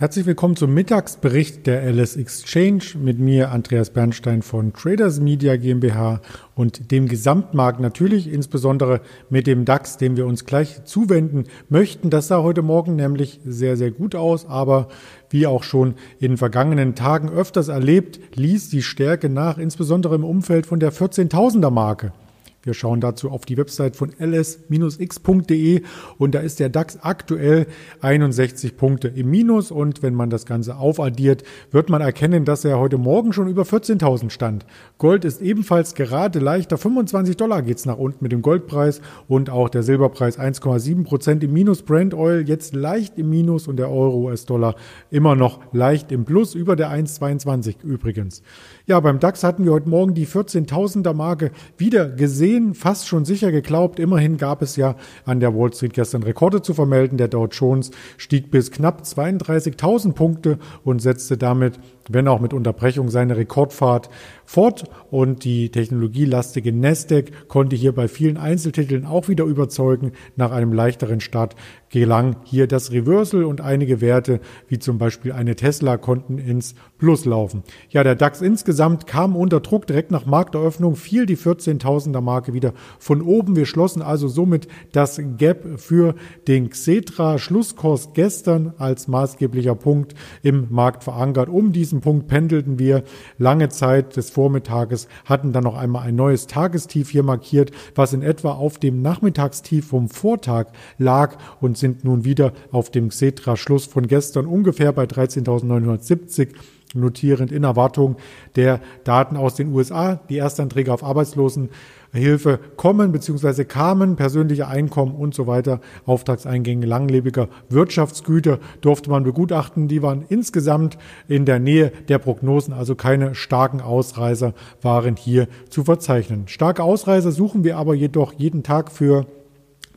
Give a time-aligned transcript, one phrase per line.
[0.00, 6.22] Herzlich willkommen zum Mittagsbericht der LS Exchange mit mir Andreas Bernstein von Traders Media GmbH
[6.54, 12.08] und dem Gesamtmarkt natürlich insbesondere mit dem DAX, dem wir uns gleich zuwenden möchten.
[12.08, 14.88] Das sah heute Morgen nämlich sehr, sehr gut aus, aber
[15.28, 20.64] wie auch schon in vergangenen Tagen öfters erlebt, ließ die Stärke nach, insbesondere im Umfeld
[20.64, 22.14] von der 14.000er Marke.
[22.62, 25.80] Wir schauen dazu auf die Website von ls-x.de
[26.18, 27.66] und da ist der DAX aktuell
[28.02, 32.78] 61 Punkte im Minus und wenn man das Ganze aufaddiert, wird man erkennen, dass er
[32.78, 34.66] heute Morgen schon über 14.000 stand.
[34.98, 39.70] Gold ist ebenfalls gerade leichter, 25 Dollar geht's nach unten mit dem Goldpreis und auch
[39.70, 41.80] der Silberpreis 1,7 Prozent im Minus.
[41.80, 44.74] Brent Oil jetzt leicht im Minus und der Euro US-Dollar
[45.10, 48.42] immer noch leicht im Plus, über der 1,22 übrigens.
[48.84, 53.24] Ja, beim DAX hatten wir heute Morgen die 14.000er Marke wieder gesehen gesehen, fast schon
[53.24, 53.98] sicher geglaubt.
[53.98, 57.16] Immerhin gab es ja an der Wall Street gestern Rekorde zu vermelden.
[57.16, 61.78] Der Dow Jones stieg bis knapp 32.000 Punkte und setzte damit
[62.12, 64.10] wenn auch mit Unterbrechung, seine Rekordfahrt
[64.44, 70.12] fort und die technologielastige Nasdaq konnte hier bei vielen Einzeltiteln auch wieder überzeugen.
[70.36, 71.54] Nach einem leichteren Start
[71.88, 77.24] gelang hier das Reversal und einige Werte, wie zum Beispiel eine Tesla, konnten ins Plus
[77.24, 77.62] laufen.
[77.90, 82.74] Ja, der DAX insgesamt kam unter Druck direkt nach Markteröffnung, fiel die 14.000er Marke wieder
[82.98, 83.56] von oben.
[83.56, 86.14] Wir schlossen also somit das Gap für
[86.46, 92.78] den Xetra Schlusskurs gestern als maßgeblicher Punkt im Markt verankert, um diesen diesem Punkt pendelten
[92.78, 93.04] wir
[93.38, 98.22] lange Zeit des Vormittages, hatten dann noch einmal ein neues Tagestief hier markiert, was in
[98.22, 104.06] etwa auf dem Nachmittagstief vom Vortag lag und sind nun wieder auf dem Xetra-Schluss von
[104.06, 106.48] gestern ungefähr bei 13.970
[106.94, 108.16] notierend in Erwartung
[108.56, 113.64] der Daten aus den USA, die Erstanträge auf Arbeitslosenhilfe kommen bzw.
[113.64, 119.88] kamen, persönliche Einkommen und so weiter, Auftragseingänge langlebiger Wirtschaftsgüter durfte man begutachten.
[119.88, 125.84] Die waren insgesamt in der Nähe der Prognosen, also keine starken Ausreißer waren hier zu
[125.84, 126.48] verzeichnen.
[126.48, 129.26] Starke Ausreißer suchen wir aber jedoch jeden Tag für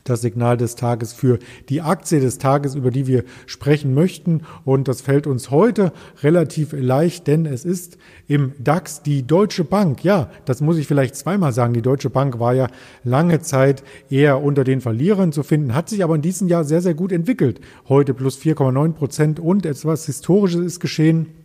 [0.04, 1.38] das Signal des Tages für
[1.68, 4.42] die Aktie des Tages, über die wir sprechen möchten.
[4.64, 5.92] Und das fällt uns heute
[6.22, 7.98] relativ leicht, denn es ist
[8.28, 10.04] im DAX die Deutsche Bank.
[10.04, 11.74] Ja, das muss ich vielleicht zweimal sagen.
[11.74, 12.68] Die Deutsche Bank war ja
[13.02, 16.82] lange Zeit eher unter den Verlierern zu finden, hat sich aber in diesem Jahr sehr,
[16.82, 17.60] sehr gut entwickelt.
[17.88, 21.43] Heute plus 4,9 Prozent und etwas Historisches ist geschehen.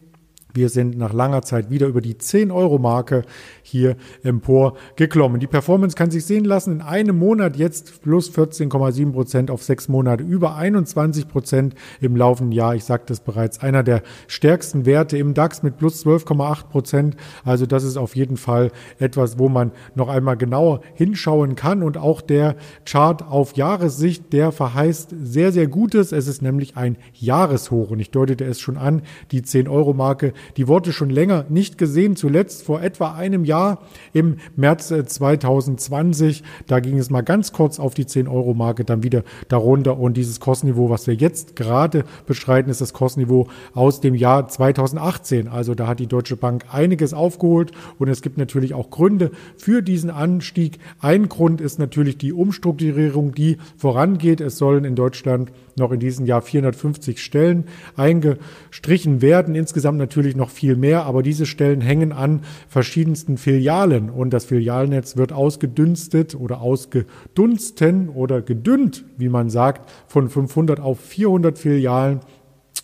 [0.51, 3.21] Wir sind nach langer Zeit wieder über die 10-Euro-Marke
[3.61, 5.39] hier empor geklommen.
[5.39, 6.73] Die Performance kann sich sehen lassen.
[6.73, 12.51] In einem Monat jetzt plus 14,7 Prozent auf sechs Monate, über 21 Prozent im laufenden
[12.51, 12.73] Jahr.
[12.73, 17.15] Ich sagte es bereits, einer der stärksten Werte im DAX mit plus 12,8 Prozent.
[17.45, 21.83] Also das ist auf jeden Fall etwas, wo man noch einmal genauer hinschauen kann.
[21.83, 22.55] Und auch der
[22.85, 26.11] Chart auf Jahressicht, der verheißt sehr, sehr Gutes.
[26.11, 27.91] Es ist nämlich ein Jahreshoch.
[27.91, 32.63] Und ich deutete es schon an, die 10-Euro-Marke die Worte schon länger nicht gesehen, zuletzt
[32.63, 33.79] vor etwa einem Jahr
[34.13, 36.41] im März 2020.
[36.41, 39.97] Äh, da ging es mal ganz kurz auf die 10-Euro-Marke, dann wieder darunter.
[39.99, 45.47] Und dieses Kostenniveau, was wir jetzt gerade beschreiten, ist das Kostenniveau aus dem Jahr 2018.
[45.47, 49.81] Also da hat die Deutsche Bank einiges aufgeholt und es gibt natürlich auch Gründe für
[49.81, 50.79] diesen Anstieg.
[50.99, 54.41] Ein Grund ist natürlich die Umstrukturierung, die vorangeht.
[54.41, 59.55] Es sollen in Deutschland noch in diesem Jahr 450 Stellen eingestrichen werden.
[59.55, 65.17] Insgesamt natürlich noch viel mehr, aber diese Stellen hängen an verschiedensten Filialen und das Filialnetz
[65.17, 72.21] wird ausgedünstet oder ausgedunsten oder gedünnt, wie man sagt, von 500 auf 400 Filialen.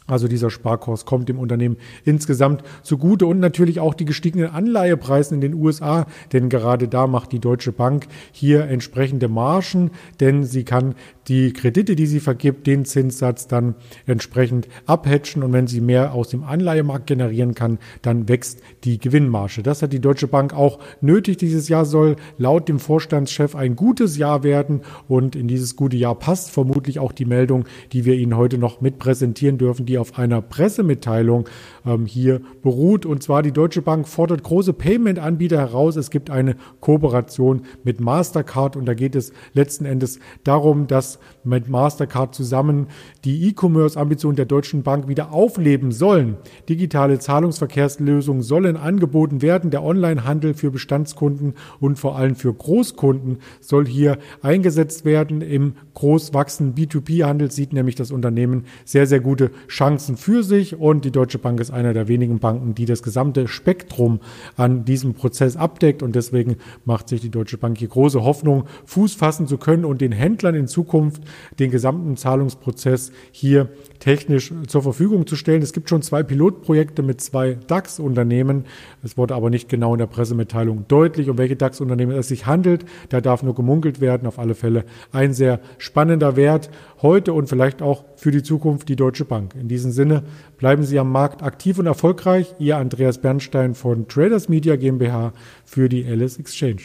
[0.08, 5.42] Also dieser Sparkurs kommt dem Unternehmen insgesamt zugute und natürlich auch die gestiegenen Anleihepreise in
[5.42, 9.90] den USA, denn gerade da macht die Deutsche Bank hier entsprechende Margen,
[10.20, 10.94] denn sie kann
[11.28, 16.29] die Kredite, die sie vergibt, den Zinssatz dann entsprechend abhatchen und wenn sie mehr aus
[16.29, 19.64] dem Anleihemarkt generieren kann, dann wächst die Gewinnmarge.
[19.64, 21.38] Das hat die Deutsche Bank auch nötig.
[21.38, 26.16] Dieses Jahr soll laut dem Vorstandschef ein gutes Jahr werden und in dieses gute Jahr
[26.16, 30.17] passt vermutlich auch die Meldung, die wir Ihnen heute noch mit präsentieren dürfen, die auf
[30.17, 31.50] einer Pressemitteilung
[31.85, 33.05] ähm, hier beruht.
[33.05, 35.96] Und zwar die Deutsche Bank fordert große Payment-Anbieter heraus.
[35.96, 41.70] Es gibt eine Kooperation mit Mastercard und da geht es letzten Endes darum, dass mit
[41.70, 42.88] Mastercard zusammen
[43.23, 46.38] die E-Commerce-Ambitionen der Deutschen Bank wieder aufleben sollen.
[46.70, 49.72] Digitale Zahlungsverkehrslösungen sollen angeboten werden.
[49.72, 55.41] Der Onlinehandel für Bestandskunden und vor allem für Großkunden soll hier eingesetzt werden.
[55.41, 61.06] Im großwachsenden B2B-Handel sieht nämlich das Unternehmen sehr, sehr gute Chancen Chancen für sich und
[61.06, 64.20] die Deutsche Bank ist einer der wenigen Banken, die das gesamte Spektrum
[64.58, 69.14] an diesem Prozess abdeckt und deswegen macht sich die Deutsche Bank hier große Hoffnung, Fuß
[69.14, 71.23] fassen zu können und den Händlern in Zukunft Zukunft
[71.59, 73.69] den gesamten Zahlungsprozess hier
[73.99, 75.61] technisch zur Verfügung zu stellen.
[75.61, 78.66] Es gibt schon zwei Pilotprojekte mit zwei DAX-Unternehmen.
[79.03, 82.85] Es wurde aber nicht genau in der Pressemitteilung deutlich, um welche DAX-Unternehmen es sich handelt.
[83.09, 84.28] Da darf nur gemunkelt werden.
[84.28, 86.69] Auf alle Fälle ein sehr spannender Wert
[87.02, 89.55] heute und vielleicht auch für die Zukunft die Deutsche Bank.
[89.55, 90.23] In diesem Sinne
[90.57, 92.55] bleiben Sie am Markt aktiv und erfolgreich.
[92.59, 95.34] Ihr Andreas Bernstein von Traders Media GmbH
[95.66, 96.81] für die Alice Exchange.